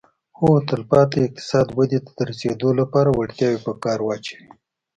[0.35, 4.47] خو تلپاتې اقتصادي ودې ته د رسېدو لپاره وړتیاوې په کار واچوي